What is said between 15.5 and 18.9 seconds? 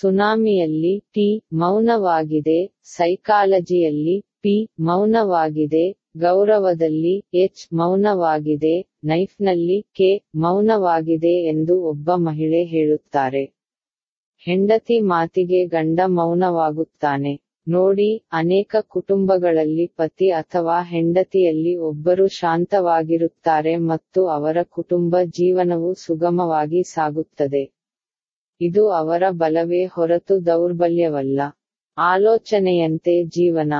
ಗಂಡ ಮೌನವಾಗುತ್ತಾನೆ. ನೋಡಿ, ಅನೇಕ